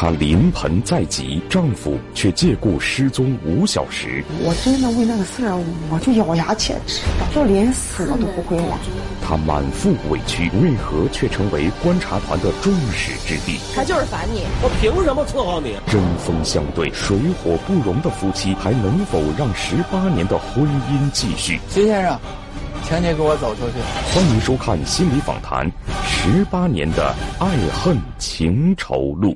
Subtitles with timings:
[0.00, 4.22] 她临盆在即，丈夫却借故失踪五小时。
[4.44, 7.00] 我真的为那个事儿，我就咬牙切齿，
[7.34, 8.78] 就连死我都不会忘。
[9.26, 13.58] 她满腹委屈，为何却成为观察团的众矢之的？
[13.74, 15.74] 他就是烦你，我凭什么伺候你？
[15.90, 21.58] 针锋相对、水火不容的夫妻，还能否让十八年的婚姻继续？
[21.68, 22.16] 徐先生，
[22.84, 23.82] 请你给我走出去。
[24.14, 25.66] 欢迎收看心理访谈
[26.06, 29.30] 《十八年的爱恨情仇录》。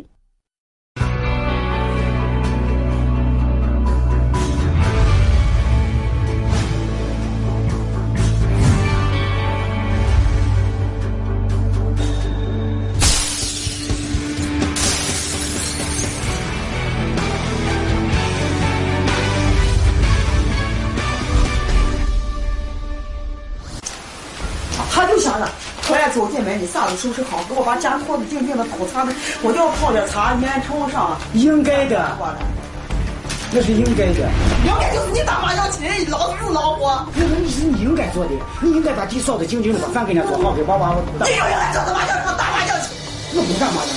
[26.93, 31.17] 进门，你啥都收拾好，给我把家拖得净净的，头擦的，我就要泡点茶，烟抽上。
[31.32, 32.17] 应该的，
[33.53, 34.31] 那是应该的。
[34.65, 37.07] 应该就是你打麻将亲，老子是老婆。
[37.15, 41.27] 那是你应该做的，你应该把地扫得净净的，把饭给人家做好，给娃娃打。
[41.27, 42.89] 你就应该做的麻将，打麻将去。
[43.34, 43.93] 我不干麻将。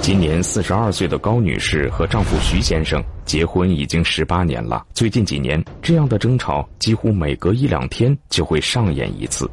[0.00, 4.84] 今年四十二岁的高女士和丈夫徐先生结婚已经十八年了。
[4.92, 9.48] 最近几年，这样的争吵几乎每隔一两天就会上演一次。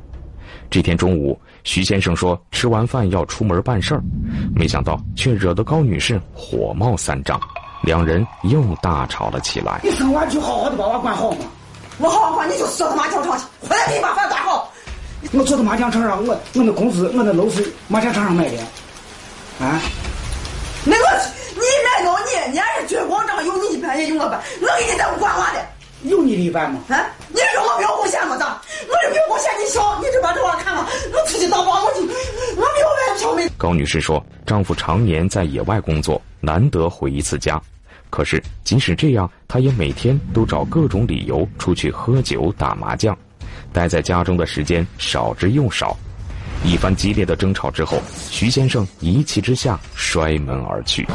[0.71, 4.01] 这天中午，徐先生说吃完饭要出门办事儿，
[4.55, 7.39] 没想到却惹得高女士火冒三丈，
[7.83, 9.79] 两人又大吵了起来。
[9.83, 11.45] 你生娃就好好的把娃管好嘛。
[11.97, 14.71] 我好好管，你就坐到麻将场去，回来给你把饭端好。
[15.33, 18.57] 我坐到麻将场上，我我那工资我那楼是麻将场上买的，
[19.59, 19.81] 啊。
[20.85, 21.03] 那个
[21.55, 25.65] 你买到你，你还是军功章，有你一半也有我半，我给你在乎管我的。
[26.03, 26.79] 有你的一半吗？
[26.89, 27.05] 啊！
[27.29, 28.37] 你说我没有贡献吗？
[28.37, 28.61] 咋？
[28.87, 32.01] 我这没有贡献，你小，你就把这娃看了，我出去当保姆去，
[32.55, 33.49] 我没有外票没。
[33.57, 37.61] 高女士说，丈夫常年在野外工作，难得回一次家。
[38.09, 43.15] 可是即使这样，她也每天都找各种理由出去喝酒打麻将，
[43.73, 45.95] 待在家中的时间少之又少。
[46.63, 51.07] 一番激烈的争吵之后，徐先生一气之下摔门而去。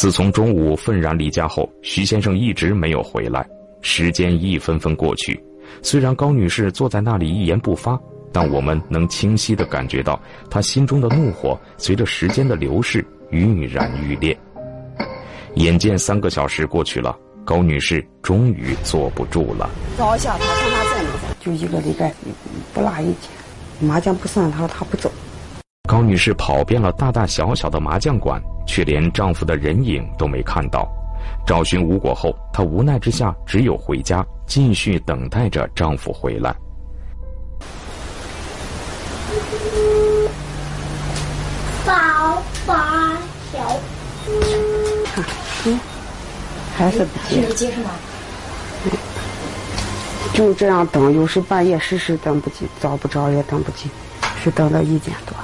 [0.00, 3.46] 自从中午愤然离家后，徐先生一直没有回来。
[3.82, 5.38] 时间一分分过去，
[5.82, 8.00] 虽然高女士坐在那里一言不发，
[8.32, 10.18] 但我们能清晰地感觉到
[10.48, 14.34] 她心中的怒火随着时间的流逝愈燃愈烈。
[15.56, 19.68] 眼见三个小时过去了，高女士终于坐不住了。
[19.98, 21.34] 找一下他，看他在没在？
[21.40, 22.10] 就一个礼拜
[22.72, 23.30] 不落一天，
[23.80, 25.12] 麻将不算，他说他不走。
[25.90, 30.88] 高女士跑遍了大大小小的麻将馆，却连丈夫的人影都没看到。
[31.44, 36.54] 找寻无果后，她无奈之下只有回家，继续等待着丈夫回来。
[41.84, 42.74] 宝宝
[43.52, 43.80] 小，
[45.64, 45.80] 嗯，
[46.76, 47.42] 还是不接。
[47.42, 47.90] 不接是吗？
[50.34, 53.90] 就这样等，有时半夜时时等不及，找不着也等不及，
[54.40, 55.34] 是等到一点多。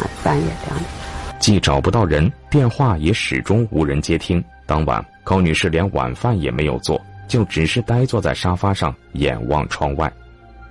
[0.00, 0.90] 半夜啊，半夜两点。
[1.38, 4.42] 既找不到人，电话也始终无人接听。
[4.66, 10.12] 当晚，高女士连晚饭也没有做，就只是呆坐在沙发上，眼望窗外。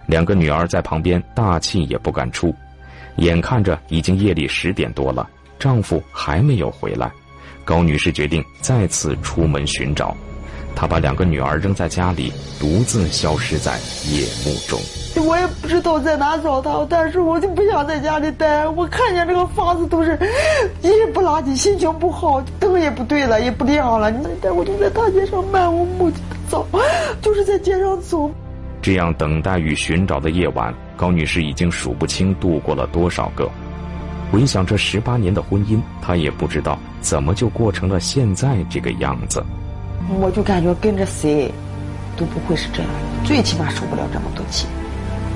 [0.06, 2.54] 两个女儿在旁边大气也不敢出。
[3.18, 7.12] 眼看着已经夜里十点多了，丈夫还没有回来，
[7.66, 10.16] 高女士决定再次出门寻找。
[10.80, 13.78] 她把两个女儿扔在家里，独自消失在
[14.10, 14.80] 夜幕中。
[15.28, 18.66] 我也不知道在哪找他，但是我就不想在家里待。
[18.66, 20.18] 我看见这个房子都是
[20.82, 24.10] 一日不拉几，心情不好，灯也不对了，也不亮了。
[24.10, 26.66] 你带我就在大街上漫无目的的走，
[27.22, 28.32] 就是在街上走。
[28.82, 33.52] 这样等待与寻找的夜晚，高女士已经数不清度过了多少个。
[34.32, 39.44] 回想这十八年的婚姻，她也不知道怎么就过成了现在这个样子。
[40.18, 41.52] 我就感觉跟着谁
[42.18, 42.90] 都不会是这样，
[43.24, 44.68] 最起码受不了这么多气。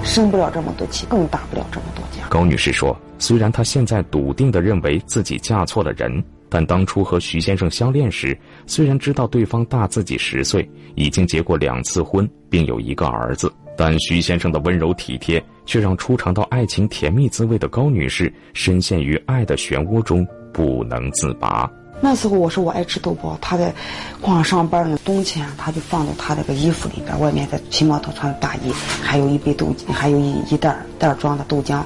[0.03, 2.27] 生不了这么多气，更打不了这么多架。
[2.27, 8.37] 高女士说：“虽然她现在笃定地认为自己嫁错了人，但当初和徐先生相恋时，
[8.67, 21.71] 虽然知道对方大自己十岁，已经结过两次婚，并有一个儿子，但徐先生的温柔体贴，却让初尝到爱情甜蜜滋味的高女士深陷于爱的漩涡中不能自拔。”
[22.03, 23.73] 那时候我说我爱吃豆包，他在
[24.19, 31.81] 矿上上班呢，冬天他就放到他那个衣服里边，外面在骑摩托穿的大衣，还有一杯豆，还有一一袋袋装的豆浆，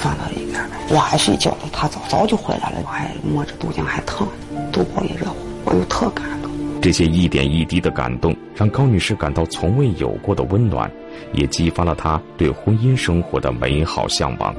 [0.00, 0.58] 放到里边。
[0.88, 4.26] 我还睡觉了，他早早就回来了，我还摸着豆浆还烫，
[4.72, 5.36] 豆包也热乎，
[5.66, 6.50] 我又特感动。
[6.80, 10.90] 这些一点一滴的感动，让高女士感到从未有过的温暖，
[11.34, 14.54] 也激发了她对婚姻生活的美好向往。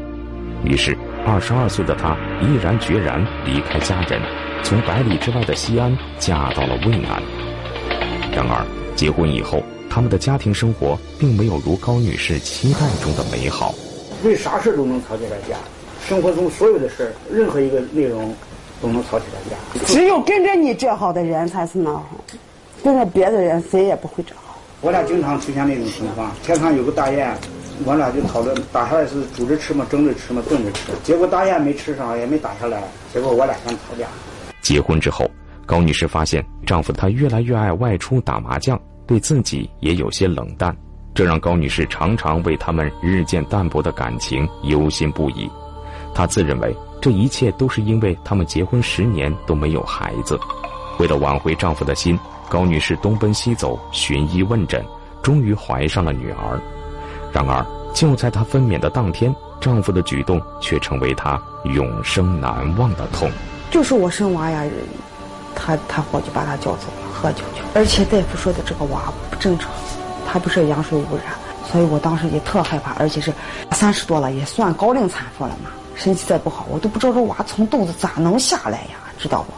[0.64, 0.96] 于是，
[1.26, 4.22] 二十二岁的她毅然决然离开家人。
[4.64, 7.22] 从百里之外的西安嫁到了渭南。
[8.34, 8.66] 然而，
[8.96, 13.76] 结婚以后，他们的家庭生活并没有如高女士期待中的美好。
[14.24, 15.58] 为啥事都能吵起来架，
[16.08, 18.34] 生活中所有的事儿，任何一个内容
[18.82, 19.86] 都能吵起来架。
[19.86, 22.10] 只有跟着你这好的人才是那好，
[22.84, 24.58] 跟着别的人谁也不会这好。
[24.80, 27.36] 我俩经常出现那种情况，天上有个大雁，
[27.84, 30.92] 我俩就讨论打下来是煮着吃嘛、蒸着吃嘛、炖着吃。
[31.04, 32.82] 结果大雁没吃上，也没打下来，
[33.14, 34.08] 结果我俩先吵架。
[34.62, 35.30] 结婚之后，
[35.66, 40.76] 高女士发现丈夫她越来越爱外出打麻将，对自己也有些冷淡，
[41.14, 45.50] 这让高女士常常为他们日渐淡薄的感情忧心不已。
[46.14, 50.40] 她自认为这一切都是因为他们结婚十年都没有孩子。
[51.00, 52.20] 为了挽回丈夫的心，
[52.50, 54.86] 高女士东奔西走寻医问诊，
[55.24, 56.60] 终于怀上了女儿。
[57.32, 63.32] 然而，就在她分娩的当天，丈夫的举动却成为她永生难忘的痛。
[63.72, 64.64] 就是我生娃呀，
[65.56, 67.64] 他他伙就把他叫走了，喝酒去。
[67.74, 69.72] 而且大夫说的这个娃不正常，
[70.28, 71.34] 他不是羊水污染，
[71.72, 72.92] 所以我当时也特害怕。
[73.00, 73.34] 而且是
[73.72, 79.54] 三十多了，也算高龄产妇了嘛，身体再不好，我都不知道这娃从肚子咋能下来呀，知道不？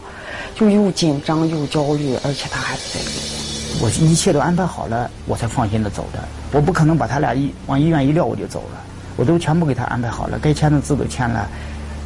[0.54, 3.82] 就又紧张又焦虑，而且他还不在意。
[3.82, 6.20] 我一切都安排好了，我才放心的走的。
[6.52, 8.80] 我不可能把他俩一往医院一撂我就走了，
[9.16, 11.50] 我都全部给他安排好了，该签的字都签了。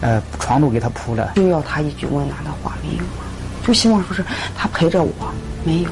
[0.01, 3.25] 呃，床都给他铺了，就要他一句温暖的话，没有啊？
[3.65, 4.23] 就希望说是
[4.55, 5.33] 他陪着我，
[5.65, 5.89] 没有，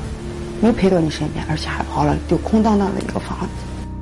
[0.61, 3.47] 没陪到你身边，而且还跑了，就空荡荡的一个房子。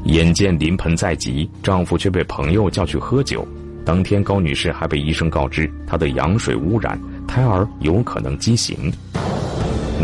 [0.06, 3.48] 眼见临盆在即，丈夫却被朋友叫去喝酒。
[3.86, 8.92] 当天，高女士还被医生告知她的羊水污染，胎儿有可能畸形。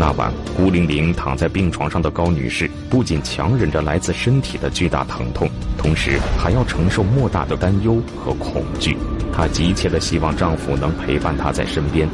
[0.00, 8.96] 那晚，孤零零躺在病床上的高女士，不仅强忍着来自身体的巨大疼痛，同时还要承受莫大的担忧和恐惧。
[9.30, 12.08] 她急切地希望丈夫能陪伴她在身边，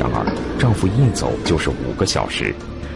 [0.00, 0.24] 然而
[0.58, 2.54] 丈夫一走就是五个小时，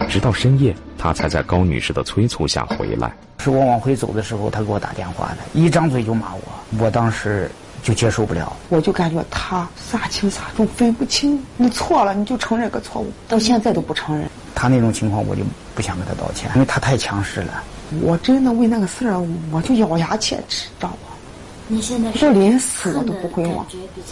[0.09, 3.15] 直到深夜，她才在高女士的催促下回来。
[3.41, 6.43] 是我往回走的时候，他给我打电话的，一张嘴就骂我，
[6.83, 7.51] 我当时。
[7.83, 11.43] 就接受不了，我就感觉他啥轻啥重分不清。
[11.57, 14.29] 你错了，你就承认个错误，到现在都不承认。
[14.55, 15.43] 他那种情况，我就
[15.75, 17.63] 不想跟他道歉，因为他太强势了。
[18.03, 21.75] 我真的为那个事儿，我就咬牙切齿，知道不？
[21.75, 23.65] 你现在就连死我都不会忘。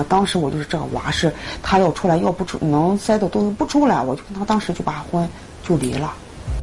[0.08, 1.32] 当时我就是这个娃是，
[1.62, 5.28] 他要出来要不出能塞到都不出来，我就跟他当时就把婚
[5.66, 6.14] 就离了。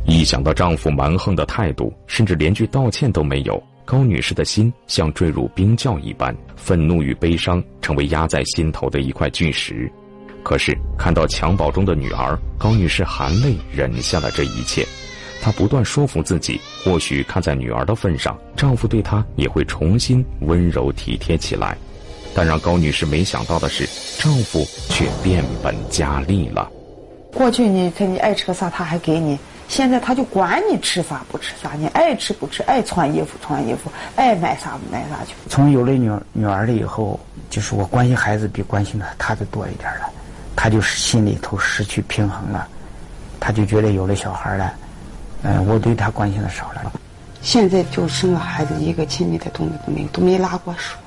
[0.08, 3.62] 一想到丈夫蛮横的态度，甚至连句道歉都没有。
[3.86, 9.90] 高女士的心像坠入冰窖一般，愤怒与悲伤成为压在心头的一块巨石。
[10.44, 14.86] 可是看到襁褓中的女儿，高女士含泪忍下了这一切。
[15.40, 21.78] 她不断说服自己，或许看在女儿的份上，丈夫对她也会重新温柔体贴起来。
[22.34, 23.88] 但让高女士没想到的是，
[24.20, 26.70] 丈夫却变本加厉了。
[27.32, 29.38] 过去你看你爱吃个啥，他还给你。
[29.68, 35.34] 现在他就管你吃啥不吃啥，你爱吃不吃，爱穿衣服穿衣服，爱买啥买啥去。
[35.50, 37.20] 从有了女女儿了以后，
[37.50, 40.10] 就是我关心孩子比关心他他的多一点了，
[40.56, 42.68] 他就是心里头失去平衡了，
[43.40, 44.74] 他就觉得有了小孩了，
[45.42, 46.94] 嗯，我对他关心的少了。
[47.42, 50.98] 现在就生了孩子，一个亲密的动作都没有，都没拉过手。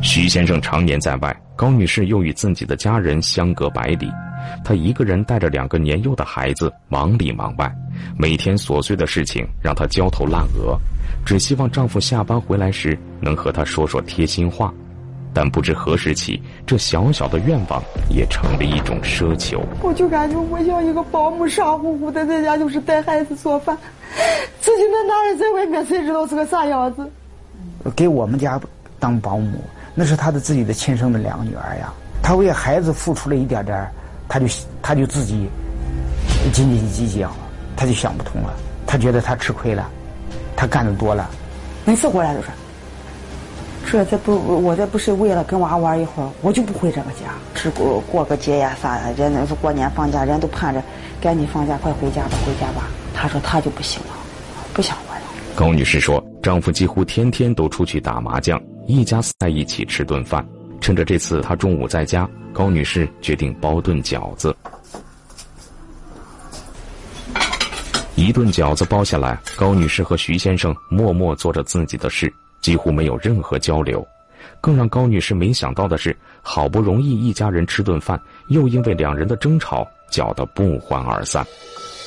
[0.00, 4.10] 徐先生常年在外，高女士又与自己的家人相隔百里。
[4.64, 7.72] 她一个人带着两个年幼的孩子，忙里忙外，
[8.18, 10.78] 每天琐碎的事情让她焦头烂额，
[11.24, 14.72] 只希望丈夫下班回来时能和她说说贴心话。
[15.36, 19.60] 但不知何时起，这小小的愿望也成了一种奢求。
[19.82, 23.76] 我就感觉我像一个保姆，傻乎乎的在家就是带孩子做饭，
[24.60, 27.10] 自己那男人在外面谁知道是个啥样子？
[27.96, 28.60] 给我们家
[29.00, 29.60] 当保姆，
[29.92, 33.90] 那是他的自己的亲生的两个女儿呀，他为孩子付出了一点点。
[34.28, 34.46] 他就
[34.82, 35.48] 他就自己
[36.52, 37.30] 斤斤计较，
[37.76, 38.54] 他就想不通了。
[38.86, 39.90] 他觉得他吃亏了，
[40.54, 41.28] 他干的多了。
[41.84, 42.48] 每次回来都说
[43.90, 47.34] ：“这这不我这不是为了跟娃玩一会儿，我就不回这个家。
[47.54, 50.82] 是过过个节呀啥的，人家是过年放假，人都盼着
[51.20, 54.08] 赶紧放假，快回家吧，回家吧。”他说他就不行了，
[54.72, 55.22] 不想回来。
[55.54, 60.44] 高女士说，丈夫几乎天天都出去打麻将，一家在一起吃顿饭。
[60.84, 62.28] 趁着这次她中午在家。
[62.52, 64.54] 高女士决定包顿饺子，
[68.16, 74.06] 一顿饺子包下来，高女士和徐先生默默做着自己的事，几乎没有任何交流。
[74.60, 81.42] 更让高女士没想到的是，好不容易一家人吃顿饭，又因为两人的争吵搅得不欢而散。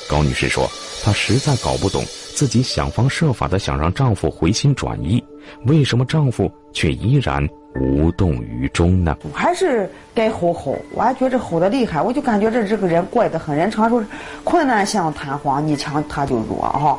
[0.08, 0.70] 高女士说
[1.02, 5.22] ：“她实在搞不懂，自己想方设法的想让丈夫回心转意，
[5.66, 7.46] 为什么丈夫却依然
[7.80, 9.16] 无动于衷呢？
[9.32, 13.56] 还是该吼吼，我还觉着吼的厉害，我就感觉这这个人怪得很。
[13.56, 14.04] 人常说
[14.44, 16.98] 困难像弹簧，你强他就弱哈。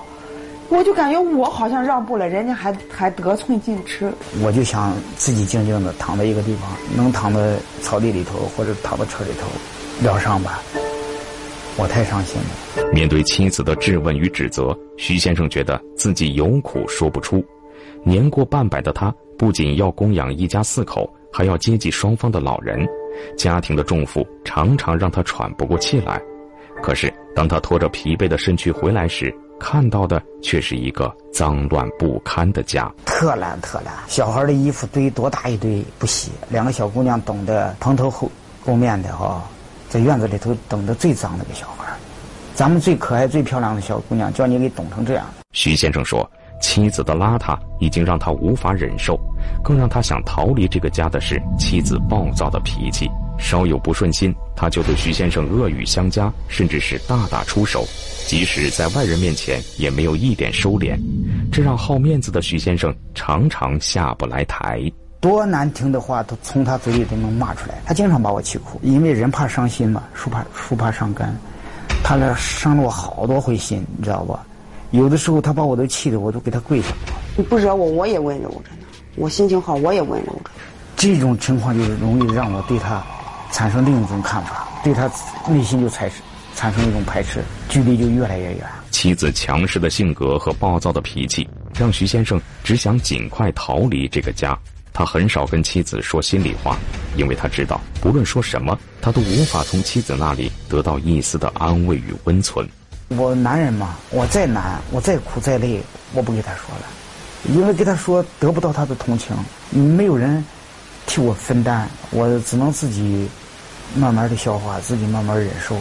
[0.69, 4.11] 我就感觉我好像让步了，人家还还得寸进尺。
[4.43, 9.47] 我就想自己静静的躺在一个地方，能躺在草地里头，或者躺到车里头
[10.03, 10.61] 疗伤吧。
[11.75, 12.91] 我太伤心了。
[12.93, 17.43] 面对妻子的质问与指责，徐先生觉得自己有苦说不出。
[18.03, 22.87] 年过半百的他，不仅要供养一家四口，还要接济双方的老人，
[23.37, 26.21] 家庭的重负常常让他喘不过气来。
[26.81, 33.93] 可是，当他拖着疲惫的身躯回来时，看到的却是一个脏乱不堪的家，特烂特烂。
[34.07, 38.29] 小孩的衣服堆多大一堆不洗，两个小姑娘等得蓬头垢
[38.65, 39.43] 垢面的哈。
[39.89, 41.91] 在院子里头等得最脏的个小孩
[42.53, 45.25] 咱们最可爱、最漂亮的小姑娘，叫你给冻成这样。
[45.51, 49.19] 徐先生说，妻子的邋遢已经让他无法忍受，
[49.63, 53.09] 更让他想逃离这个家的是妻子暴躁的脾气。
[53.37, 57.85] 稍有不顺心，他就对徐先生恶语相加，甚至是大打出手。
[58.27, 60.99] 即使在外人面前，也没有一点收敛，
[61.49, 64.91] 这让好面子的徐先生常常下不来台。
[65.21, 67.81] 多难听的话都从他嘴里都能骂出来。
[67.85, 71.33] 他经常把我气哭，因为人怕伤心嘛，树怕树怕伤肝。
[72.03, 74.37] 他那伤了我好多回心，你知道不？
[74.91, 76.87] 有的时候他把我都气得我都给他跪下。
[77.35, 78.87] 你不惹我，我也温柔着呢。
[79.15, 80.51] 我心情好，我也温柔着。
[80.95, 83.03] 这种情况就是容易让我对他
[83.51, 85.09] 产生另一种看法，对他
[85.47, 86.21] 内心就产生
[86.55, 88.65] 产生一种排斥，距离就越来越远。
[88.91, 94.57] 妻子强势的性格和暴躁的脾气，让徐先生只想尽快逃离这个家。
[94.91, 96.77] 他很少跟妻子说心里话，
[97.15, 102.67] 因为他知道，不论说什么，他都无法从妻子那里得到一丝的安慰与温存。
[103.17, 105.81] 我男人嘛，我再难，我再苦再累，
[106.13, 106.85] 我不给他说了，
[107.55, 109.35] 因为给他说得不到他的同情，
[109.71, 110.43] 没有人
[111.07, 113.27] 替我分担，我只能自己
[113.95, 115.75] 慢慢的消化，自己慢慢忍受。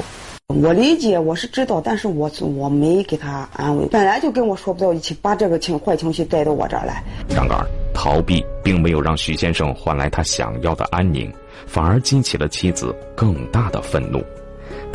[0.47, 7.05] 我理解，我是知道，但是我我没给他安慰，本来就跟我说不到一起，把这个情坏情绪带到我这儿来。
[7.29, 11.31] 然而，逃避并没有让徐先生换来他想要的安宁，
[11.67, 14.25] 反而激起了妻子更大的愤怒。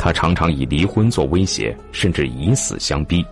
[0.04, 3.24] 他常常以离婚做威胁，甚至以死相逼。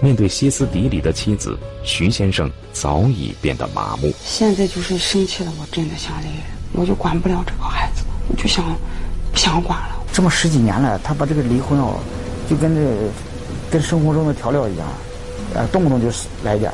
[0.00, 4.10] 面对歇斯底里的妻子，徐先生早已变得麻木。
[4.24, 6.28] 现在就是生气了，我真的想离，
[6.72, 8.64] 我就管不了这个孩子，我就想
[9.30, 10.02] 不想管了。
[10.10, 12.00] 这么十几年了，他把这个离婚哦，
[12.48, 12.80] 就跟这
[13.70, 14.88] 跟生活中的调料一样，
[15.52, 16.08] 呃，动不动就
[16.42, 16.72] 来点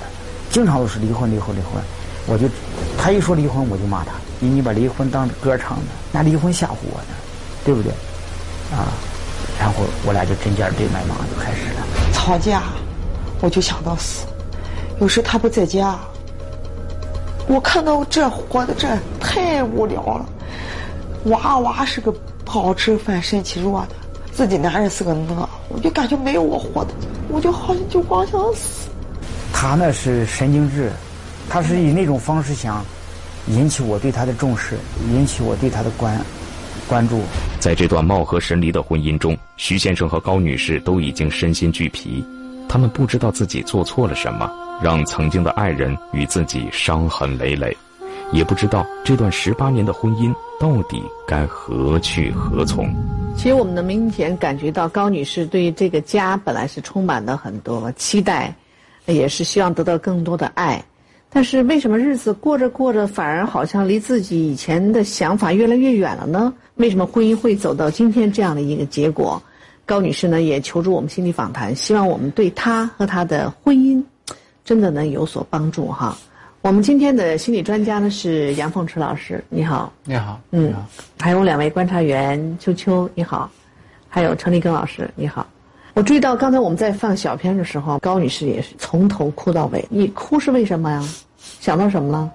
[0.53, 1.83] 经常都是离婚离婚离婚。
[2.29, 2.49] 我就
[2.97, 7.15] 他一说离婚，我就骂他，你你把离婚当歌唱的，拿离婚吓唬我呢，
[7.65, 7.91] 对不对？
[8.71, 8.95] 啊，
[9.63, 12.65] 然后我俩就针尖对麦芒就开始了吵架，
[13.41, 14.27] 我就想到死。
[15.01, 15.97] 有时他不在家，
[17.47, 18.89] 我看到这活的这
[19.21, 20.27] 太无聊了，
[21.27, 22.19] 娃娃是个不。
[22.45, 23.95] 好吃饭，身体弱的，
[24.31, 26.93] 自己男人是个讷，我就感觉没有我活的，
[27.31, 28.91] 我就好像就光想死。
[29.55, 30.93] 他那是神经质，
[31.49, 32.85] 他是以那种方式想
[33.47, 34.77] 引起我对他的重视，
[35.15, 36.15] 引起我对他的关
[36.93, 37.23] 关注。
[37.59, 42.23] 在这段貌合神离的婚姻中，徐先生和高女士都已经身心俱疲，
[42.69, 44.51] 他们不知道自己做错了什么，
[44.83, 47.75] 让曾经的爱人与自己伤痕累累。
[48.31, 52.95] 也不知道这段十八年的婚姻到底该何去何从。
[53.39, 58.55] 其实我们能明显感觉到高女士对这个家本来是充满了很多期待，
[59.07, 60.83] 也是希望得到更多的爱。
[61.35, 66.53] 但是为什么日子过着过着，反而好像离自己以前的想法越来越远了呢？
[66.75, 69.43] 为什么婚姻会走到今天这样的一个结果？
[69.87, 74.03] 高女士呢也求助我们心理访谈，希望我们对她和她的婚姻
[74.63, 76.17] 真的能有所帮助哈。
[76.61, 79.93] 我们今天的心理专家呢是杨凤池老师，你好。
[80.05, 80.73] 你好，嗯，
[81.19, 83.51] 还有两位观察员，秋秋，你好，
[84.07, 85.47] 还有陈立根老师，你好。
[85.95, 89.85] 我注意到刚才我们在放小片的时候，高女士也是从头哭到尾。
[89.91, 91.03] 你哭是为什么呀？
[91.61, 92.31] 想到什么了？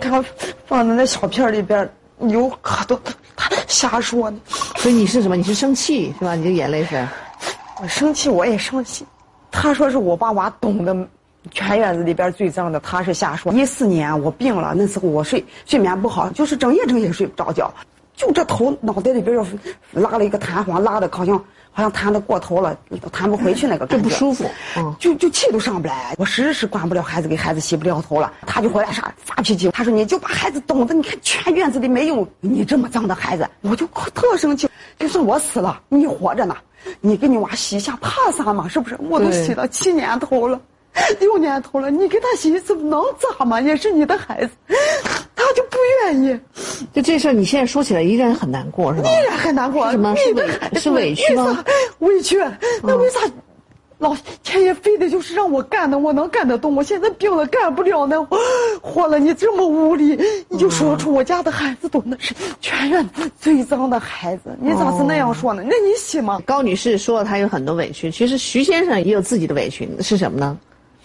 [0.00, 0.24] 他
[0.66, 1.88] 放在那小片里边
[2.20, 2.98] 有可多，
[3.36, 4.38] 他瞎说呢。
[4.76, 5.36] 所以你是什么？
[5.36, 6.34] 你是生气是吧？
[6.34, 7.06] 你的眼泪是？
[7.82, 9.04] 我生气，我也生气。
[9.50, 10.96] 他说是我把娃懂得。
[11.50, 13.52] 全院子里边最脏的，他是瞎说。
[13.52, 17.68] 一四年我病了，那时候我睡睡眠不好，就是整夜整夜睡不着觉，
[18.14, 19.46] 就这头脑袋里边要
[19.92, 21.36] 拉了一个弹簧，拉的好像
[21.72, 22.76] 好像弹的过头了，
[23.10, 24.44] 弹不回去那个感觉，不舒服，
[24.76, 26.14] 嗯，就就气都上不来。
[26.18, 29.70] 我时时管不了孩子，给孩子洗不了头了，他就回来啥发脾气。
[29.70, 34.68] 他说你就把孩子冻着，你看全院子里没有你这么脏的孩子，我就特生气。
[34.98, 36.56] 就算我死了，你活着呢，
[37.00, 38.68] 你给你娃洗一下怕啥嘛？
[38.68, 38.96] 是不是？
[39.08, 40.60] 我都洗了七年头了。
[41.18, 43.58] 六年头了，你给他洗一次能咋嘛？
[43.58, 44.50] 也是你的孩子，
[45.34, 46.38] 他就不愿意，
[46.92, 49.08] 就这事儿，你现在说起来依然很难过，是吧？
[49.08, 49.90] 依然很难过。
[49.90, 50.14] 是吗？
[50.16, 51.64] 是委是委屈吗？
[52.00, 52.38] 委屈，
[52.82, 53.20] 那为啥？
[53.98, 56.74] 老天爷非得就是让我干的，我能干得动。
[56.74, 58.26] 我现在病了，干不了呢。
[58.80, 63.08] 活了，你这么无理，你就说出我家的孩子都那是全院
[63.38, 65.62] 最脏的孩子，你咋是那样说呢？
[65.64, 66.40] 那你信吗？
[66.44, 68.10] 高女士说了，她有很多委屈。
[68.10, 70.58] 其实徐先生也有自己的委屈，是什么呢？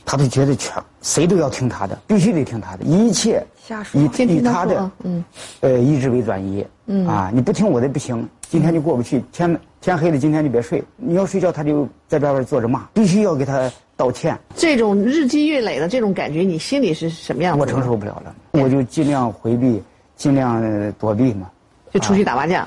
[0.03, 3.45] 他就觉得全谁都要听他的，必须得听他的，一切
[3.93, 5.23] 以以他的嗯，
[5.61, 6.65] 呃意志为转移。
[6.85, 9.21] 嗯啊，你不听我的不行，今天就过不去。
[9.33, 10.81] 天天黑了，今天就别睡。
[10.95, 14.37] 你要睡觉，他就在外边坐着骂，必须要给他道歉。
[14.55, 17.61] 这种日积月累的这种感觉，你心里是什么样的？
[17.61, 19.83] 我承受不了了，我就尽量回避，
[20.15, 21.49] 尽量躲避嘛。
[21.91, 22.65] 就出去打麻将。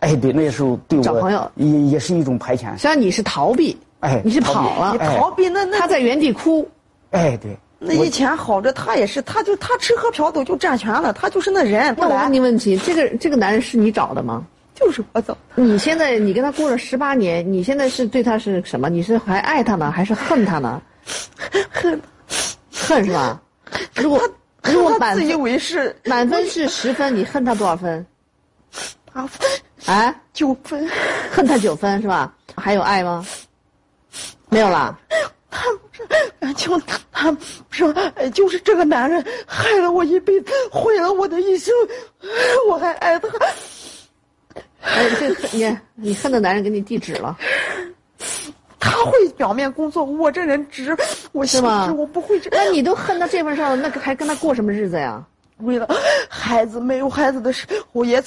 [0.00, 2.70] 哎，对，那时候对我找朋友也也是一种排遣。
[2.72, 6.68] 实际上你是逃避，哎，你是跑了，你逃避那那他在原地哭。
[7.10, 7.56] 哎，对。
[7.82, 11.94] 那以前好着，他也是，他就他吃喝嫖赌就占全了，他就是那人。
[11.98, 14.46] 那我问你问题，这个这个男人是你找的吗？
[14.74, 15.36] 就是我找。
[15.54, 18.90] 你现在你跟他过了十八年，你现在是对他是什么？
[18.90, 20.80] 你是还爱他呢，还是恨他呢？
[21.72, 22.00] 恨，
[22.70, 23.40] 恨是吧？
[23.96, 24.20] 如果
[24.64, 28.04] 如果满自以为是，满分是十分，你恨他多少分？
[29.12, 29.48] 八分。
[29.86, 30.14] 啊？
[30.34, 30.86] 九分。
[31.32, 32.34] 恨他九分是吧？
[32.56, 33.26] 还有爱吗？
[34.50, 34.98] 没有了。
[36.08, 36.80] 他不是，就
[37.10, 37.36] 他
[37.70, 37.92] 说，
[38.30, 41.74] 就是这个男人害了我一辈子，毁了我的一生，
[42.68, 43.28] 我还爱他。
[44.82, 47.36] 哎，这你你恨的男人给你递纸了。
[48.78, 50.96] 他会表面工作，我这人直，
[51.32, 51.92] 我是吗？
[51.96, 52.48] 我不会这。
[52.50, 55.22] 那你都恨到这份上了，那还跟他过什么日子呀？
[55.58, 55.86] 为了
[56.28, 58.22] 孩子，没有孩子的事，我也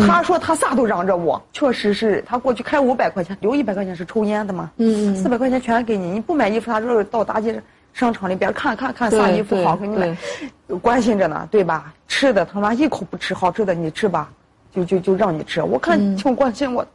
[0.00, 0.06] 操。
[0.06, 10.16] 他说他啥都让着我，确实是他过去开五百块钱，留一百块钱是抽烟的嘛，嗯四百块钱全给你，你不买衣服，他就是到大街商场里边看看看啥衣服好给你买，
[10.82, 11.92] 关心着呢，对吧？
[12.08, 14.30] 吃的他妈一口不吃，好吃的你吃吧，
[14.74, 16.86] 就就就让你吃，我看挺关心我，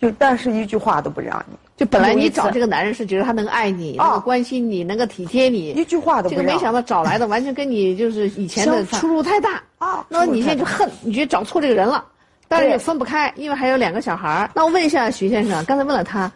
[0.00, 1.56] 就但是一句话都不让你。
[1.74, 6.44] 就本来你找这个男人是觉得他能爱你，能够关心你，能够体贴你，一句话都不让。
[6.44, 10.04] 这个没想到找来的完全跟你就是以前的出入太大啊！
[10.08, 12.04] 那你现在就恨，你觉得找错这个人了。
[12.52, 14.50] 但是也分不开，因为还有两个小孩儿。
[14.54, 16.30] 那我问一下徐先生，刚才问了他，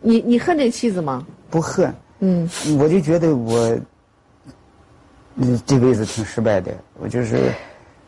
[0.00, 1.26] 你你恨这妻子吗？
[1.50, 1.94] 不恨。
[2.20, 2.48] 嗯，
[2.80, 3.78] 我就觉得我，
[5.36, 6.72] 嗯，这辈子挺失败的。
[6.98, 7.52] 我就是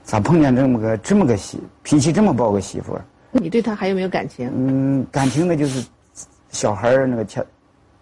[0.03, 3.05] 咋碰见这么个这么个媳，脾气这么暴个媳妇儿？
[3.33, 4.51] 你对他还有没有感情？
[4.57, 5.87] 嗯，感情的就是
[6.49, 7.45] 小孩儿那个前，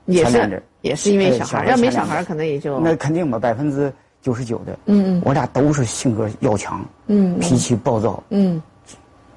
[0.07, 3.93] 也是也是因为小孩儿，要没小孩儿可能也就那肯定吧，百分之
[4.23, 4.79] 九十九的。
[4.87, 8.63] 嗯嗯，我俩都是性格要强，嗯，脾气暴躁，嗯。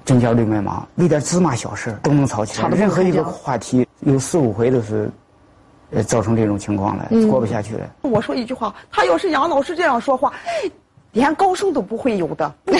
[0.04, 2.68] 针尖对麦芒，为点芝麻小事都能吵起来。
[2.68, 5.10] 任何一个话题，有四五回都是，
[5.90, 7.88] 呃，造成这种情况了，过不下去了。
[8.02, 10.32] 我说一句话，他要是杨老师这样说话，
[11.12, 12.74] 连高升都不会有的，更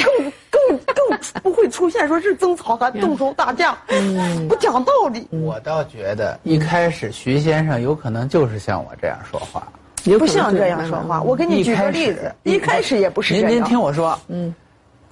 [0.50, 3.76] 更更不会出现说是争吵和动手打架，
[4.48, 5.28] 不讲道理。
[5.30, 9.66] 我倒觉得一开始徐先生有可能就是像我这样说话，
[10.18, 11.22] 不像这样说话。
[11.22, 13.34] 我给你举个例子，一开始也不是。
[13.34, 14.52] 您您听我说，嗯。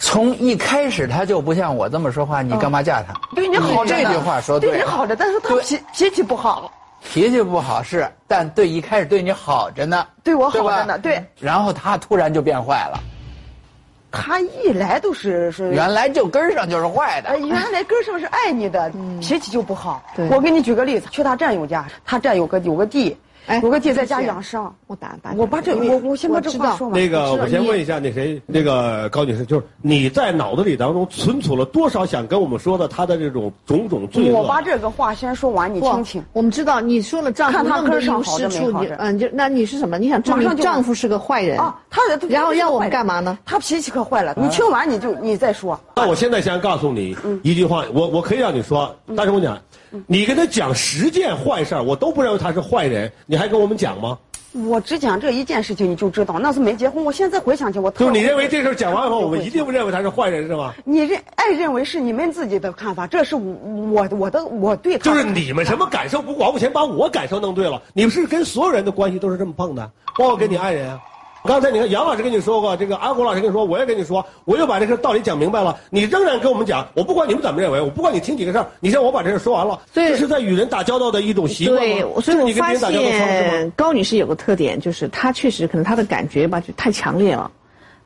[0.02, 3.12] 从一开始他就不像我这么说话，你干嘛嫁他？
[3.36, 6.72] 对你好着，这句话说对，对你好着，但是他脾脾气不好。
[7.02, 11.22] 脾气不好是，但对一开始对你好着呢，对我好着呢，对。
[11.38, 12.98] 然后他突然就变坏了。
[14.10, 15.70] 他一来都是是。
[15.70, 17.38] 原来就根上就是坏的。
[17.38, 20.02] 原来根上是爱你的，脾气就不好。
[20.30, 23.16] 我给你举个例子，去他战友家，他战友个有个地。
[23.46, 25.32] 哎，我个弟在家养伤，我打打。
[25.32, 27.00] 我把这我我先把这话说完。
[27.00, 34.42] 那个，我先问一下那谁，那个高女士，就是你在脑子里当中存储了多少想跟我们说的他的这种种种罪恶？
[34.42, 36.22] 我把这个话先说完，你听听。
[36.32, 39.98] 我们知道你说了丈夫那么多优势处，你嗯，就那你是什么？
[39.98, 41.76] 你想证明丈夫是个坏人啊？
[41.90, 43.36] 他然后要我们干嘛呢？
[43.44, 44.34] 他脾气可坏了。
[44.36, 45.80] 你听完你就你再说。
[45.96, 49.58] 那我现在先告诉你一句话，我我可以让你说，但是我讲。
[50.06, 54.18] 你跟他讲十件坏事儿我都不认为他是坏人，你还跟我们讲吗？
[54.52, 57.04] 我只讲这一件事情，你就知道那是没结婚。
[57.04, 60.74] 我现在回想起，我就你认为这事讲完以后，我们一定不认为他是坏人，是吗？
[60.84, 63.54] 你认爱认为是你们自己的看法，这是我
[63.92, 67.80] 我我的我对他就是你们什么感受不管，我先把我感受弄对了。
[67.92, 70.98] 你们是跟所有人的关系都是这么碰的，包括跟你爱人啊。
[71.44, 75.78] 刚才你看杨老师跟你说过，这个阿国老师跟你说，我也跟你说，我又把这个道理讲明白了。
[75.88, 79.80] 你仍然跟我们讲，我不管你们怎么认为，我不管你听几个事儿，你先我把这事说完了。
[79.92, 87.50] 这是在与人打交道的一种习惯对，所以我发现高女士有个特点，就是她确实可能她的感觉吧就太强烈了，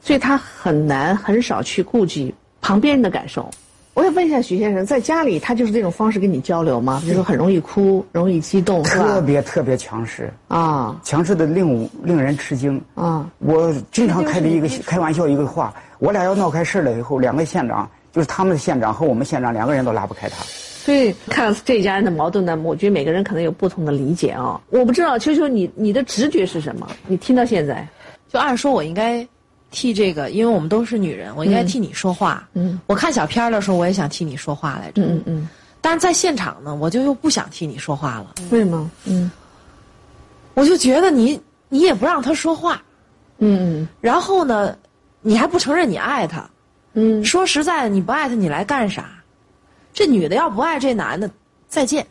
[0.01, 3.51] 所以她很难很少去顾及旁边人的感受。
[3.95, 7.01] 我想问一下徐先生，在家里他就是这种方式跟你交流吗？
[7.03, 9.05] 比如说很容易哭，容易激动，是吧？
[9.05, 12.81] 特别特别强势，啊强势的令令人吃惊。
[12.97, 20.43] 啊，我经常开的一个开玩笑一个话，我俩要闹开事了以后，两个县长就是他们的县长和我们县长两个人都拉不开他。
[20.43, 24.61] 所以看这家人的矛盾呢，我觉得每个人可能有不同的理解啊。
[24.71, 26.89] 我不知道，秋秋你你的直觉是什么？
[27.07, 27.87] 你听到现在，
[28.29, 29.25] 就按说我应该
[29.75, 32.49] 替这个，因为我们都是女人，我应该替你说话。
[32.55, 35.03] 嗯，我看小片儿的时候，我也想替你说话来着。
[35.03, 35.49] 嗯嗯，
[35.81, 38.35] 但是在现场呢，我就又不想替你说话了。
[38.51, 38.91] 为什么？
[39.07, 39.31] 嗯
[40.55, 42.81] 我就觉得你你也不让他说话，
[43.39, 44.77] 嗯然后呢，
[45.21, 46.49] 你还不承认你爱他。
[46.93, 49.11] 嗯说实在的，你不爱他，你来干啥？
[49.93, 51.29] 这女的要不爱这男的，
[51.69, 52.07] 再见，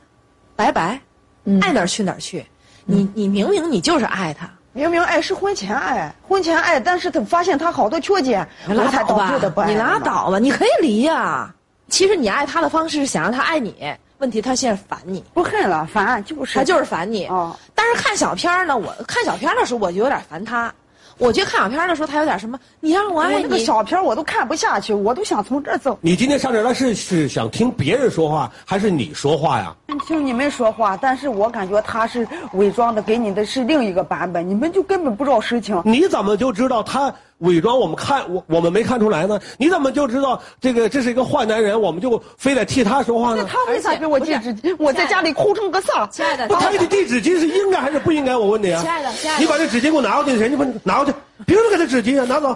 [0.57, 0.99] 拜拜，
[1.45, 2.45] 嗯爱哪儿去哪儿去。
[2.85, 11.53] 你你明明你就是爱他，明明爱是婚前爱，婚前爱，但是他发现他好多缺点，你拉我才倒导致的不吧，你拉倒吧，你可以离呀、
[11.89, 13.75] 其实你爱他的方式是想让他爱你，
[14.17, 16.57] 问题他现在烦你，不恨了，烦就是。
[16.57, 17.27] 他就是烦你。
[17.27, 17.55] 哦。
[17.75, 20.73] 但是看小片呢，我看小片的时候我就有点烦他。
[21.17, 25.97] 我觉得看小片儿的时候他有点什么，你让我爱我那个，小片儿我都看不下去，我都想从这儿走。
[26.01, 29.75] 你今天上这儿来是是想听别人说话，还是你说话呀？
[30.07, 35.81] 听你们说话，但是我感觉他是伪装的，给你的是另一个版本，你们就根本不知道实情。
[35.85, 37.79] 你怎么就知道他伪装？
[37.79, 39.39] 我们看我我们没看出来呢？
[39.57, 41.79] 你怎么就知道这个这是一个坏男人？
[41.79, 43.37] 我们就非得替他说话呢？
[43.37, 44.75] 那他为啥给我递纸巾？
[44.79, 46.07] 我在家里哭成个啥？
[46.07, 48.35] 亲爱的，不，他给你递纸巾是应该还是不应该？
[48.35, 48.81] 我问你啊！
[48.81, 51.13] 亲爱的亲爱的你把这纸巾给我拿过去，人家不拿过去，
[51.45, 52.25] 凭什么给他纸巾啊？
[52.27, 52.55] 拿走。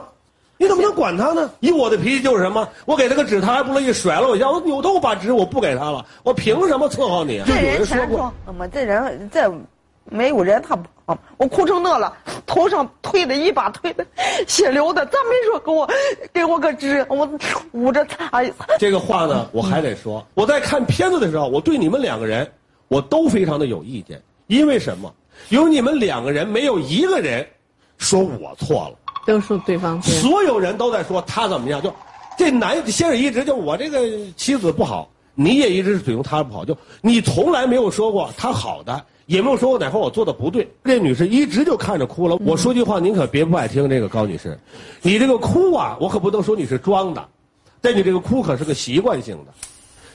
[0.60, 1.48] 你怎么能管他呢？
[1.60, 2.68] 以我的脾气就是什么？
[2.86, 7.46] 我给他个纸，他还不乐意，甩了我一下，我扭头我把纸我不给他了，我凭什么伺候你啊？
[7.46, 9.54] 这有人说过人钱装，那么这人这
[10.06, 12.14] 没有人他不好，我哭成那了，
[12.46, 14.06] 头上推的一把推的
[14.46, 15.90] 血流的，咱没说给我
[16.34, 17.28] 给我个纸，我
[17.72, 18.66] 捂着擦一擦。
[18.78, 22.46] 这个话呢，我还得说，我在看片子的时候，我对你们两个人，
[22.90, 24.22] 我都非常的有意见。
[24.48, 25.10] 因为什么？
[25.48, 27.48] 有你们两个人，没有一个人
[27.98, 31.82] 说我错了，都说对方对，所有人都在说他怎么样。
[31.82, 31.94] 就
[32.38, 34.02] 这男先生一直就我这个
[34.36, 40.68] 妻子不好，你也一直是嘴用他不好，就你从来没有说过他好的，也没有说过哪块我做的不对。
[40.84, 42.36] 这女士一直就看着哭了。
[42.44, 43.88] 我说句话，您可别不爱听。
[43.88, 44.58] 这个高女士，
[45.02, 47.30] 你这个哭啊，我可不能说你是装的，
[47.80, 49.54] 但你这个哭可是个习惯性的。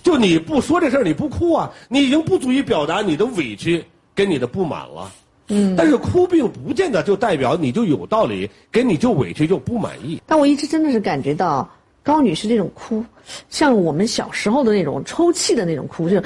[0.02, 5.12] 就你不说这事儿，你不哭啊，你已经不足以表达你的委屈跟你的不满了。
[5.48, 10.20] 嗯，但是哭并不见得就代表你就有道理，跟你就委屈就不满意。
[10.26, 11.68] 但我一直真的是感觉到
[12.02, 13.04] 高女士这种哭，
[13.50, 16.22] 像我们小时候的那种抽泣的那种哭，就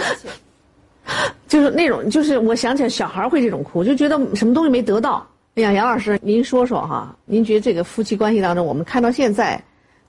[1.49, 5.27] 就是那种，就是我想起来小孩会这种哭，就觉得什么东西没得到。
[5.55, 9.63] 哎呀，杨老师，您说说哈，您觉得这个夫妻关系当中，我们看到现在，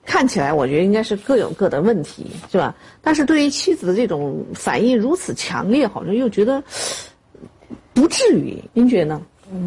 [0.04, 2.74] 看起来我觉得应该是各有各的问题，是吧？
[3.00, 6.62] 但是对于妻子的这种反应如此强烈，好像又觉得
[7.94, 8.62] 不至于。
[8.72, 9.22] 您觉得呢？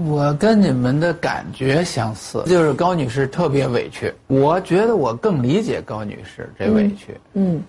[0.08, 4.14] 我跟你们的感觉相似，就是高女士特别委屈。
[4.28, 7.64] 我觉得我更理解高女士这委屈，嗯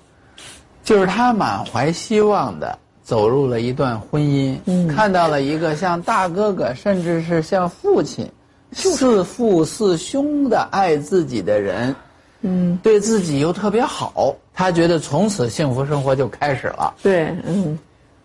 [0.84, 2.78] 就是她满怀希望的
[3.12, 4.88] 走入了一段婚姻，嗯。
[4.88, 8.26] 看到了一个像大哥哥，甚至是像父亲，
[8.72, 11.94] 似父似兄的爱自己的人，
[12.40, 16.94] 嗯，对自己又特别好，他觉得从此幸福生活就开始了。
[17.02, 17.78] 对，嗯。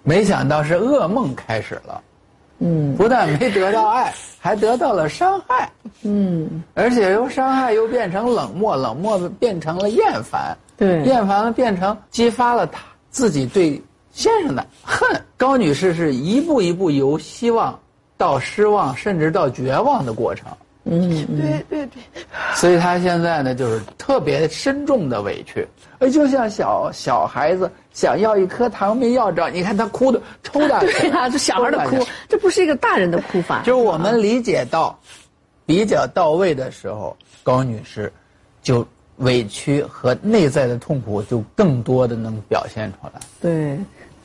[0.04, 2.02] 没想到是噩梦开始了，
[2.60, 2.96] 嗯。
[2.96, 5.70] 不但没得到爱，还得到了伤害。
[6.04, 13.82] 嗯，而且由伤害又变成冷漠，冷漠变成了厌烦，对，厌烦了变成激发了他自己对
[14.18, 15.08] 先生的恨。
[15.38, 17.80] 高女士是一步一步由希望
[18.18, 20.50] 到失望，甚至到绝望的过程，
[20.86, 21.40] 嗯嗯。
[21.40, 22.02] 对对对，
[22.56, 25.68] 所以她现在呢就是特别深重的委屈，
[26.00, 33.62] 哎，就像小小孩子想要一颗糖没要着，你看他哭的抽大对啊，这小孩的哭，这不是一个大人的哭法。
[33.62, 35.00] 就是我们理解到
[35.68, 38.12] 比较到位的时候，高女士
[38.64, 38.84] 就
[39.18, 43.22] 委屈和内在的痛苦就更多的能表现出来。
[43.40, 43.78] 对，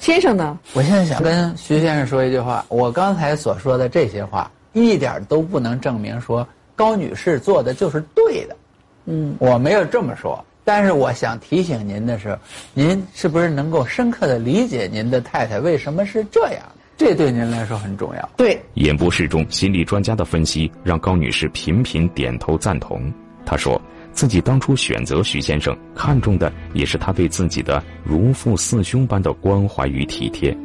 [0.02, 0.58] 先生呢？
[0.72, 8.56] 我现在想跟徐先生说一句话，我刚才所说的这些话一点都不能证明说高女士做的就是对的，
[9.04, 10.44] 嗯，我没有这么说。
[10.64, 12.36] 但是我想提醒您的是，
[12.74, 16.62] 您是不是能够深刻的理解您的太太为什么是这样？
[16.96, 18.28] 这对您来说很重要。
[18.36, 23.00] 对，演播室中心理专家的分析让高女士频频点头赞同。
[23.46, 23.80] 她说
[24.12, 30.56] 自己当初选择徐先生，看重的也是他对自己的如父似兄般的关怀与体贴。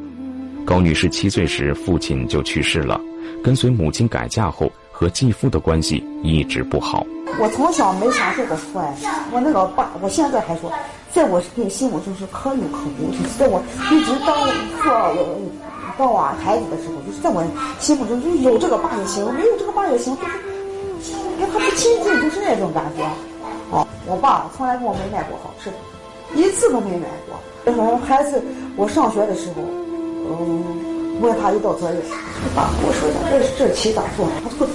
[0.65, 2.99] 高女士七岁时父亲就去世了，
[3.43, 7.05] 跟随母亲改嫁后和继父的关系一直不好。
[7.39, 8.93] 我从小没享受过父爱，
[9.31, 10.71] 我那个爸，我现在还说，
[11.11, 14.35] 在我心目中是可有可无，就是在我一直当
[14.83, 15.39] 做
[15.97, 17.41] 抱啊孩子的时候，就是在我
[17.79, 23.07] 心目中就是有这个爸也行，没有这个爸也行，就是跟他不亲近，就是那种感觉。
[23.71, 25.75] 哦，我爸从来给我没买过好吃的，
[26.35, 27.37] 一次都没买过。
[27.65, 28.41] 那时候孩子
[28.75, 29.61] 我上学的时候，
[30.29, 31.95] 嗯，问他一道作业，
[32.55, 34.27] 爸给我说一下这这题咋做？
[34.43, 34.67] 他说。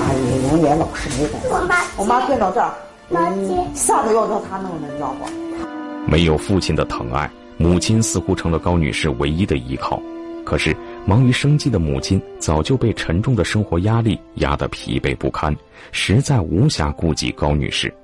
[0.00, 1.38] 阿姨永远老师没改。
[1.50, 2.72] 我妈，我妈跟到这儿，
[3.10, 6.10] 嗯，啥都要让他弄的，你知道不？
[6.10, 10.00] 没有父亲的疼爱，母亲似乎成了高女士唯一的依靠。
[10.44, 15.54] 可是，忙于生计的母亲早就被沉重的生活压力压得疲惫不堪，
[15.92, 17.94] 实在无暇顾及高女士。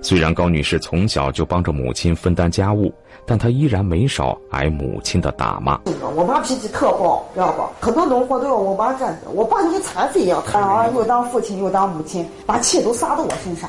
[0.00, 2.90] 虽然高女士从小就帮着母亲分担家务，
[3.26, 5.78] 但她依然没少挨母亲的打骂。
[6.16, 7.84] 我妈脾气特暴，知道不？
[7.84, 13.68] 很多农活都要我爸站着，我爸跟残废一样，他啊又当父亲又当母亲，把气都撒到我身上。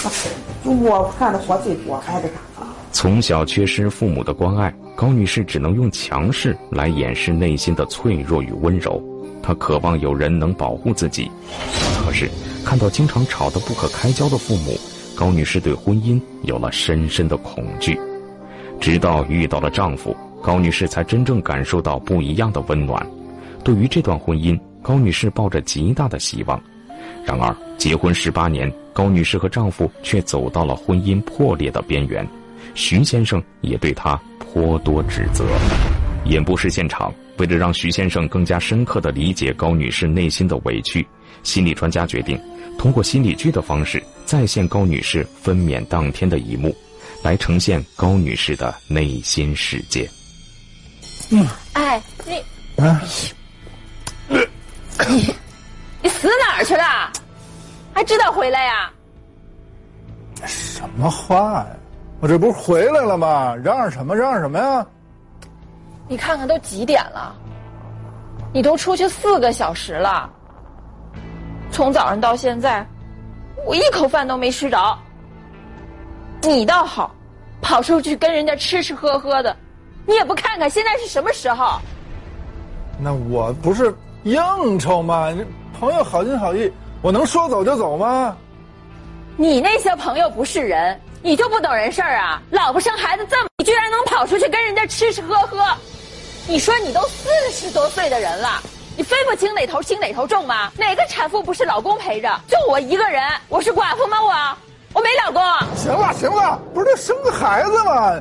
[0.64, 2.66] 就我干的活最多，挨着打。
[2.94, 9.02] 从小缺失父母的关爱，高女士只能用强势来掩饰内心的脆弱与温柔。
[9.42, 11.28] 她渴望有人能保护自己，
[12.06, 12.30] 可是
[12.64, 14.78] 看到经常吵得不可开交的父母，
[15.16, 17.98] 高女士对婚姻有了深深的恐惧。
[18.80, 23.04] 直到遇到了丈夫，高女士才真正感受到不一样的温暖。
[23.64, 26.62] 对于这段婚姻，高女士抱着极大的希望。
[27.24, 32.26] 然而，结婚十八年，高女士和丈夫却走到了婚姻破裂的边缘。
[32.74, 35.44] 徐先生也对他颇多指责。
[36.26, 41.06] 演播室现场，为了让徐先生更加深刻的理解高女士内心的委屈，
[41.42, 42.40] 心理专家决定
[42.78, 46.74] 通过心理剧的方式再现高女士分娩当天的一幕，
[47.22, 50.08] 来呈现高女士的内心世界。
[51.30, 53.02] 嗯，哎，你啊，
[55.08, 55.34] 你
[56.02, 57.12] 你死哪儿去了？
[57.92, 58.90] 还知道回来呀？
[60.46, 61.66] 什么话呀！
[62.24, 63.54] 我这不是回来了吗？
[63.62, 64.86] 嚷嚷什么嚷嚷什么呀？
[66.08, 67.36] 你看看都几点了？
[68.50, 70.30] 你都出去四个小时了，
[71.70, 72.82] 从早上到现在，
[73.66, 74.98] 我一口饭都没吃着。
[76.40, 77.14] 你倒好，
[77.60, 79.54] 跑出去跟人家吃吃喝喝的，
[80.06, 81.78] 你也不看看现在是什么时候？
[82.98, 85.28] 那我不是应酬吗？
[85.78, 88.34] 朋友好心好意，我能说走就走吗？
[89.36, 90.98] 你那些朋友不是人。
[91.24, 92.42] 你就不懂人事儿啊！
[92.50, 95.64] 老婆生孩子这么，你居然能跑出去跟人家吃吃喝喝？
[96.46, 98.60] 你说你都四十多岁的人了，
[98.94, 100.70] 你分不清哪头轻哪头重吗？
[100.76, 102.28] 哪个产妇不是老公陪着？
[102.46, 104.20] 就我一个人，我是寡妇吗？
[104.20, 104.56] 我
[104.92, 105.42] 我没老公。
[105.78, 108.20] 行了行了，不是生个孩子吗？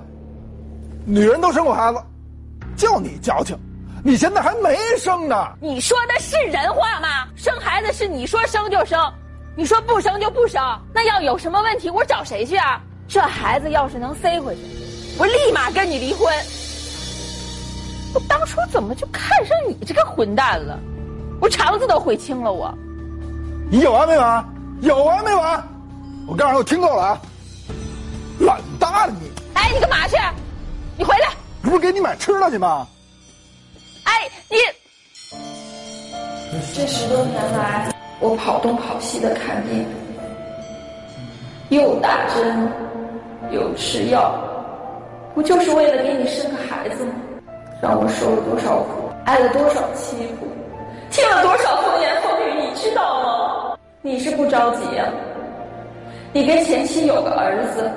[1.06, 2.02] 女人都生过孩子，
[2.78, 3.60] 就你矫情，
[4.02, 5.46] 你现在还没生呢。
[5.60, 7.28] 你说的是人话吗？
[7.36, 8.98] 生孩子是你说生就生，
[9.58, 10.64] 你说不生就不生，
[10.94, 12.82] 那要有什么问题，我找谁去啊？
[13.08, 14.62] 这孩子要是能塞回去，
[15.20, 16.34] 我立马跟你离婚。
[18.14, 20.80] 我当初怎么就看上你这个混蛋了？
[21.42, 22.52] 我肠子都悔青了。
[22.52, 22.74] 我，
[23.70, 24.44] 你有完没完？
[24.82, 25.62] 有完没完？
[26.28, 27.22] 我告诉你，我听够了啊！
[28.40, 29.30] 懒大了你！
[29.54, 30.16] 哎，你干嘛去？
[30.98, 31.30] 你回来！
[31.62, 32.88] 不是给你买吃的去吗？
[34.06, 34.58] 哎，你！
[36.74, 39.86] 这十多年来，我跑东跑西的看病，
[41.70, 42.72] 又打针。
[43.54, 44.34] 又吃药，
[45.36, 47.14] 不就是为了给你生个孩子吗？
[47.82, 50.48] 让我受了多少苦，挨了多少欺负，
[51.12, 53.78] 听了多少风言风语，你知道吗？
[54.02, 55.06] 你是不着急呀？
[56.32, 57.92] 你跟前妻有个儿子，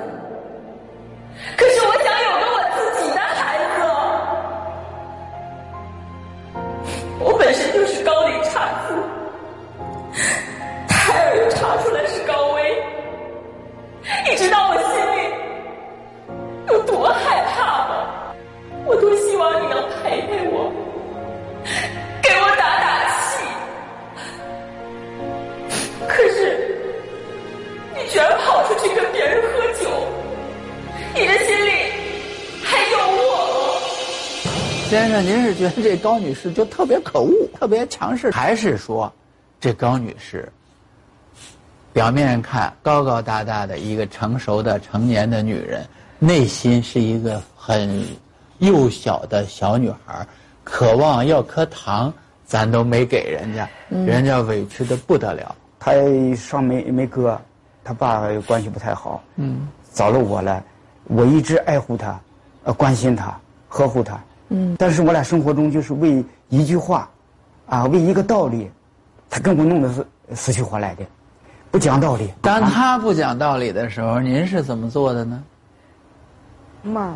[1.57, 3.63] 可是我想有个我自己的孩子。
[7.19, 8.93] 我本身就是高龄产妇，
[34.89, 39.11] 先生，您是觉得这高女士就特别可恶、特别强势，还是说，
[39.59, 40.49] 这高女士
[41.91, 45.85] 表面看高高大大的一个成熟的成年的女人？
[46.19, 48.01] 内心是一个很
[48.59, 50.25] 幼小的小女孩，
[50.63, 52.11] 渴望要颗糖，
[52.45, 55.53] 咱都没给人家，人家委屈的不得了。
[55.77, 55.91] 他
[56.33, 57.37] 上没没哥，
[57.83, 60.63] 她爸关系不太好，嗯，找了我来，
[61.03, 62.17] 我一直爱护她，
[62.63, 64.17] 呃，关心她，呵护他，
[64.49, 67.09] 嗯，但是我俩生活中就是为一句话，
[67.65, 68.69] 啊，为一个道理，
[69.29, 71.05] 他跟我弄得是死去活来的。
[71.69, 72.31] 不讲道理。
[72.41, 75.43] 当他不讲道理的时候，您是怎么做的呢？
[76.81, 77.13] 骂，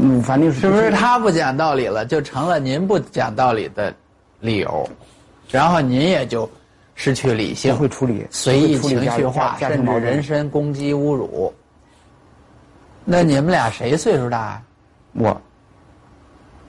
[0.00, 3.94] 嗯，反正是是不是他不讲道理了，就成了您不讲道理的
[4.40, 4.88] 理由，
[5.50, 6.48] 然后您也就
[6.94, 11.52] 失去理性，会处理随意情绪化，甚至人身攻击、侮辱。
[13.04, 14.62] 那你们俩谁岁数大啊？
[15.12, 15.40] 我，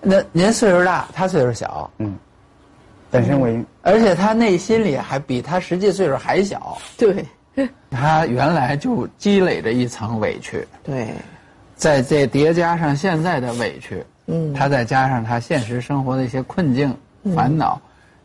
[0.03, 2.15] 那您岁数大，他岁数小，嗯，
[3.09, 7.25] 本身我已而且他内心里还比他实际岁数还小，对。
[7.91, 11.07] 他原来就积累着一层委屈，对，
[11.75, 14.51] 在这叠加上现在的委屈，嗯。
[14.53, 16.91] 他再加上他现实生活的一些困境、
[17.35, 17.79] 烦恼，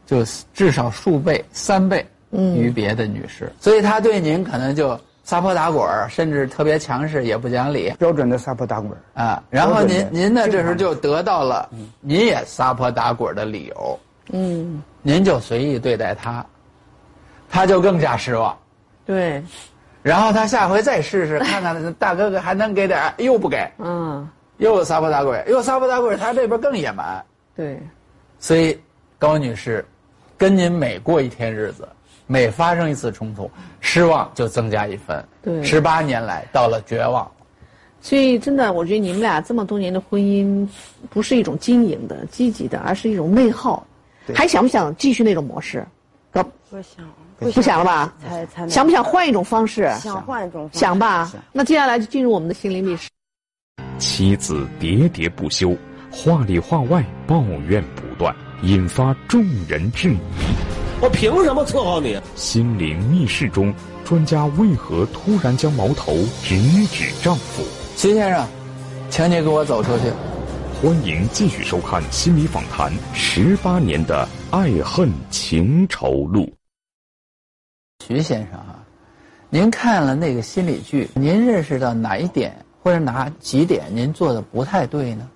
[0.07, 2.57] 就至少数倍、三倍嗯。
[2.57, 7.93] 于别的女士，所以他对您可能就撒泼打滚儿甚至特别强势，也不讲理。
[7.99, 9.23] 标准的撒泼打滚儿。
[9.23, 9.43] 啊。
[9.51, 11.69] 然后您您呢，这时候就得到了
[12.01, 14.01] 您也撒泼打滚儿的理由，
[14.33, 16.43] 嗯，您就随意对待他，
[17.47, 18.57] 他就更加失望。
[19.05, 19.45] 对，
[20.03, 27.23] 然后他下回再试试， 看看大哥哥还能给点儿，又不给，嗯，又撒泼打滚，又撒泼打滚，他这边更野蛮。
[27.55, 27.79] 对，
[28.39, 28.81] 所以
[29.19, 29.85] 高女士，
[30.39, 31.87] 跟您每过一天日子，
[32.29, 35.25] 每发生一次冲突，失望就增加一分。
[35.43, 37.29] 对十八年来到了绝望。
[38.01, 40.69] 所以真的，我觉得你们俩这么多年的婚姻，
[41.11, 43.85] 不是一种经营的、积极的，而是一种内耗。
[44.35, 45.85] 还想不想继续那种模式？
[46.31, 47.05] 高不想，
[47.39, 48.15] 不想了吧？
[48.23, 49.91] 才才想不想换一种方式？
[49.99, 51.33] 想换一种方式想吧。
[51.51, 53.09] 那接下来就进入我们的心灵密室。
[53.99, 55.75] 妻子喋喋不休，
[56.11, 60.68] 话里话外抱怨不断，引发众人质疑。
[61.01, 62.21] 我凭什么伺候你？
[62.35, 63.73] 心灵密室中，
[64.05, 67.63] 专家为何突然将矛头直指丈夫？
[67.95, 68.45] 徐先生，
[69.09, 70.13] 请你跟我走出去。
[70.83, 76.53] 欢迎继续收看心理访谈十八年的爱恨情仇录。
[78.05, 78.85] 徐先生啊，
[79.51, 85.31] 您看了那个心理剧，您认识到哪一点或者哪几点您做的不太对呢？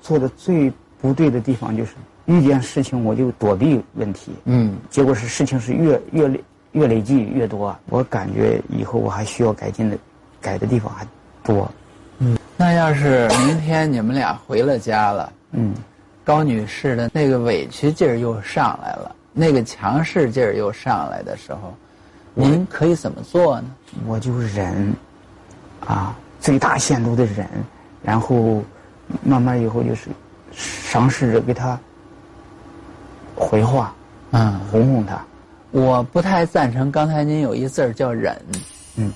[0.00, 1.94] 做的最不对的地方就是
[2.30, 9.98] 遇见事情我就躲避问题，嗯，结果是事情是越越累越累积越多，我感觉以后我还需要改进的，
[10.40, 11.04] 改的地方还
[11.42, 11.68] 多。
[12.18, 15.74] 嗯那要是明天你们俩回了家了，嗯，
[16.22, 21.74] 高女士的那个委屈劲儿又上来了，那个强势劲儿又上来的时候，
[22.32, 23.74] 您可以怎么做呢？
[24.06, 24.94] 我就忍，
[25.84, 27.48] 啊，最大限度的忍，
[28.04, 28.62] 然后
[29.24, 30.10] 慢慢以后就是
[30.92, 31.76] 尝试着给他
[33.40, 33.94] 回话，
[34.32, 35.18] 嗯，哄哄他。
[35.70, 38.36] 我不太赞成刚才您有一字儿叫忍，
[38.96, 39.10] 嗯，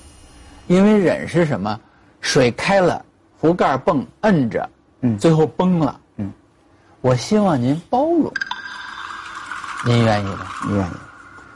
[0.67, 1.79] 因为忍是什么？
[2.21, 3.05] 水开了，
[3.39, 4.67] 壶盖蹦摁着，
[5.01, 6.31] 嗯最后崩了，嗯，
[7.01, 8.33] 我希望您包容，
[9.85, 10.47] 您愿意吗？
[10.69, 10.91] 愿意。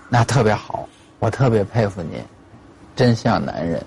[0.08, 2.23] 那特别好，我特别佩服您，
[2.95, 3.84] 真像男人。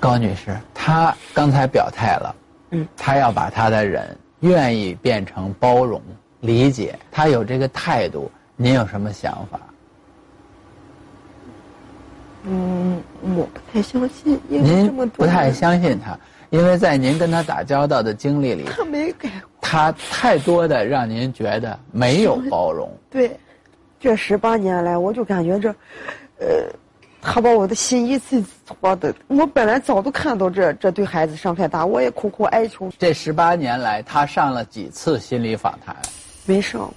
[0.00, 2.34] 高女士，她刚才表态了，
[2.70, 6.02] 嗯，她要把她的忍愿意变成包容、
[6.40, 9.60] 理解，他有这个态度，您有什么想法？
[12.44, 16.16] 嗯，我不太相信，因为这您么多不太相信他，
[16.50, 19.50] 因为在您跟他打交道的经历里，他没改过。
[19.60, 22.88] 她太多的让您觉得没有包容。
[23.10, 23.36] 对，
[23.98, 25.70] 这十八年来，我就感觉这，
[26.38, 26.46] 呃，
[27.20, 29.12] 他把我的心一次次戳的。
[29.26, 35.96] 我本来早都看到这这对孩子伤害大，我也苦苦哀求，这十八年来，他上了几次心理访谈？
[36.46, 36.94] 没上过。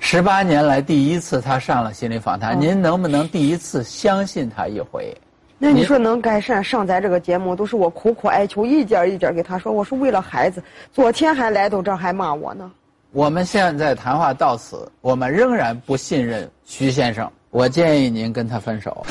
[0.00, 5.16] 十八年来第一次他上了心理访谈，哦您能不能第一次相信他一回？
[5.58, 6.62] 那你说能改善？
[6.62, 10.62] 上咱这个节目都是我苦苦哀求，一点一点给他说，我是为了孩子。
[10.92, 12.70] 昨天还来到这儿还骂我呢。
[13.10, 19.04] 我们现在谈话到此，我们仍然不信任徐先生，我建议您跟他分手。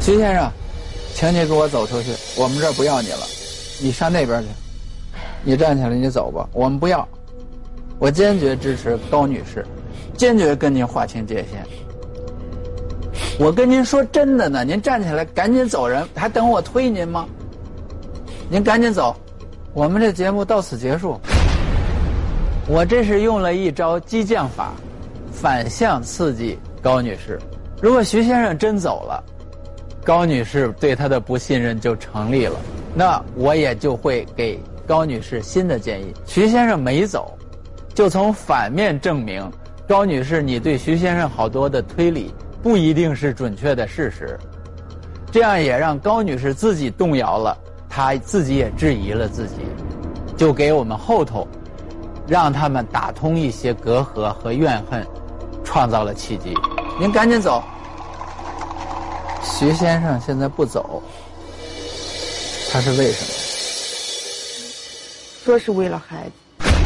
[0.00, 0.50] 徐先生，
[1.14, 3.20] 请你给我走出去，我们这儿不要你了，
[3.80, 4.48] 你上那边去。
[5.44, 7.06] 你站起来，你走吧，我们不要。
[8.00, 9.64] 我坚决支持高女士，
[10.16, 11.62] 坚决跟您划清界限。
[13.38, 17.28] 我跟您说真的呢，您站起来赶紧走人，还等我推您吗？
[18.48, 19.14] 您赶紧走，
[19.74, 21.20] 我们这节目到此结束。
[22.66, 24.72] 我这是用了一招激将法，
[25.30, 27.38] 反向刺激高女士。
[27.82, 29.22] 如果徐先生真走了，
[30.02, 32.58] 高女士对他的不信任就成立了，
[32.94, 36.14] 那我也就会给高女士新的建议。
[36.26, 37.36] 徐先生没走，
[38.00, 39.46] 就从反面证明
[39.86, 44.38] 高女士你对徐先生好多的推理不一定是准确的事实，
[45.30, 47.54] 这样也让高女士自己动摇了，
[47.90, 49.56] 她自己也质疑了自己，
[50.34, 51.46] 就给我们后头。
[52.26, 55.06] 让他们打通一些隔阂和怨恨，
[55.62, 56.54] 创造了契机。
[56.98, 57.62] 您赶紧走，
[59.42, 61.02] 徐先生现在不走，
[62.72, 63.30] 他是为什么？
[65.44, 66.32] 说是为了孩子。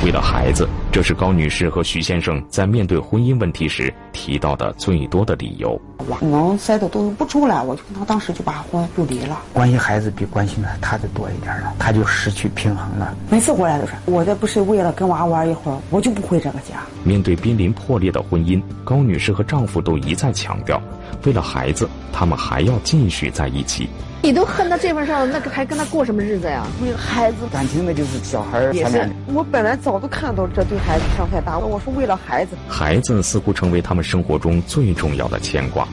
[0.05, 5.81] 为了孩子，这是高女士和徐先生在面对婚姻问题时提到的最多的理由。
[6.07, 9.41] 我能塞的都不出来，我就跟他当时就把婚就离了。
[9.55, 13.17] 关心孩子比关心他的多一点了，他就失去平衡了。
[13.31, 16.75] 每次回来都是，我这不是为了跟娃玩一会儿，我就不回这个家。
[17.03, 20.79] 面对濒临破裂的婚姻，高女士和丈夫都一再强调，
[21.25, 23.89] 为了孩子，他们还要继续在一起。
[24.25, 26.67] 你都恨到这份上了，那个还跟他过什么日子呀？
[26.83, 28.73] 为了孩子，感情那就是小孩儿。
[28.73, 32.57] 也是，我本来早都看到这对孩子伤害大，我说为了孩子。
[32.67, 35.87] 孩子似乎成为他们生活中最重要的牵挂。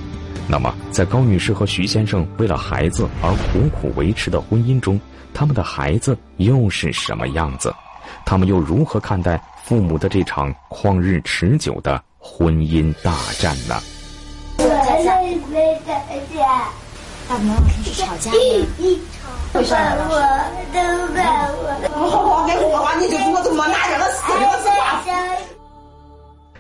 [0.48, 4.98] 那么，在高女士和徐先生为了孩子而苦苦维持的婚姻中，
[5.34, 7.76] 他们的孩子又是什么样子？
[8.26, 13.76] 他们又如何看待父母的这场旷日持久的婚姻大战呢？
[17.32, 18.38] 大鹏老师是吵架吗？
[19.54, 19.96] 为啥？
[20.10, 20.20] 我
[20.74, 20.80] 都
[21.14, 21.24] 怪
[21.54, 21.64] 我。
[21.96, 23.42] 好好好，别说话，你就给我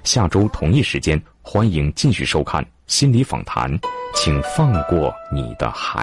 [0.05, 3.69] 下周同一时间，欢迎继续收看《心理访谈》，
[4.15, 5.99] 请放过你的孩。